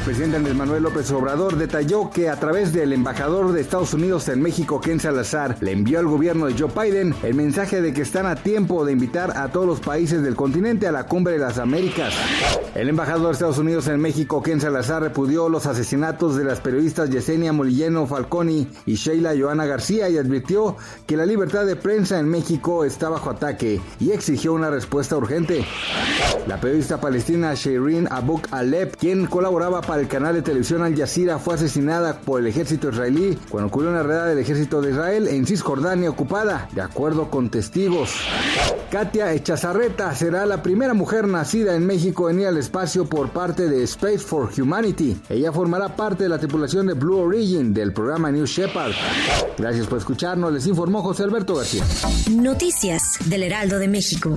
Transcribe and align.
El 0.00 0.06
presidente 0.06 0.38
Andrés 0.38 0.56
Manuel 0.56 0.82
López 0.84 1.10
Obrador 1.10 1.56
detalló 1.56 2.08
que 2.08 2.30
a 2.30 2.40
través 2.40 2.72
del 2.72 2.94
embajador 2.94 3.52
de 3.52 3.60
Estados 3.60 3.92
Unidos 3.92 4.28
en 4.28 4.40
México, 4.40 4.80
Ken 4.80 4.98
Salazar, 4.98 5.58
le 5.60 5.72
envió 5.72 5.98
al 5.98 6.06
gobierno 6.06 6.46
de 6.46 6.58
Joe 6.58 6.70
Biden 6.74 7.14
el 7.22 7.34
mensaje 7.34 7.82
de 7.82 7.92
que 7.92 8.00
están 8.00 8.24
a 8.24 8.36
tiempo 8.36 8.86
de 8.86 8.92
invitar 8.92 9.36
a 9.36 9.48
todos 9.52 9.66
los 9.66 9.80
países 9.80 10.22
del 10.22 10.36
continente 10.36 10.88
a 10.88 10.92
la 10.92 11.04
cumbre 11.04 11.34
de 11.34 11.40
las 11.40 11.58
Américas. 11.58 12.14
El 12.74 12.88
embajador 12.88 13.26
de 13.26 13.32
Estados 13.32 13.58
Unidos 13.58 13.88
en 13.88 14.00
México, 14.00 14.42
Ken 14.42 14.58
Salazar, 14.58 15.02
repudió 15.02 15.50
los 15.50 15.66
asesinatos 15.66 16.34
de 16.34 16.44
las 16.44 16.60
periodistas 16.60 17.10
Yesenia 17.10 17.52
Molilleno 17.52 18.06
Falconi 18.06 18.68
y 18.86 18.94
Sheila 18.94 19.34
Joana 19.38 19.66
García 19.66 20.08
y 20.08 20.16
advirtió 20.16 20.76
que 21.06 21.18
la 21.18 21.26
libertad 21.26 21.66
de 21.66 21.76
prensa 21.76 22.18
en 22.18 22.26
México 22.26 22.86
está 22.86 23.10
bajo 23.10 23.28
ataque 23.28 23.82
y 23.98 24.12
exigió 24.12 24.54
una 24.54 24.70
respuesta 24.70 25.16
urgente. 25.18 25.66
La 26.46 26.58
periodista 26.58 27.00
palestina 27.00 27.54
Shirin 27.54 28.08
Abu 28.10 28.40
Alep, 28.50 28.96
quien 28.96 29.26
colaboraba 29.26 29.82
para 29.90 30.02
el 30.02 30.06
canal 30.06 30.34
de 30.34 30.42
televisión 30.42 30.84
Al 30.84 30.96
Jazeera 30.96 31.40
fue 31.40 31.56
asesinada 31.56 32.20
por 32.20 32.38
el 32.40 32.46
ejército 32.46 32.90
israelí 32.90 33.36
cuando 33.48 33.66
ocurrió 33.66 33.90
una 33.90 34.04
redada 34.04 34.28
del 34.28 34.38
ejército 34.38 34.80
de 34.80 34.92
Israel 34.92 35.26
en 35.26 35.44
Cisjordania 35.44 36.08
ocupada, 36.08 36.68
de 36.72 36.80
acuerdo 36.80 37.28
con 37.28 37.50
testigos. 37.50 38.14
Katia 38.92 39.32
Echazarreta 39.32 40.14
será 40.14 40.46
la 40.46 40.62
primera 40.62 40.94
mujer 40.94 41.26
nacida 41.26 41.74
en 41.74 41.86
México 41.86 42.30
en 42.30 42.38
ir 42.38 42.46
al 42.46 42.58
espacio 42.58 43.04
por 43.06 43.30
parte 43.30 43.68
de 43.68 43.82
Space 43.82 44.20
for 44.20 44.48
Humanity. 44.56 45.20
Ella 45.28 45.50
formará 45.50 45.96
parte 45.96 46.22
de 46.22 46.28
la 46.28 46.38
tripulación 46.38 46.86
de 46.86 46.94
Blue 46.94 47.18
Origin 47.18 47.74
del 47.74 47.92
programa 47.92 48.30
New 48.30 48.46
Shepard. 48.46 48.92
Gracias 49.58 49.88
por 49.88 49.98
escucharnos, 49.98 50.52
les 50.52 50.68
informó 50.68 51.02
José 51.02 51.24
Alberto 51.24 51.56
García. 51.56 51.82
Noticias 52.30 53.18
del 53.24 53.42
Heraldo 53.42 53.80
de 53.80 53.88
México. 53.88 54.36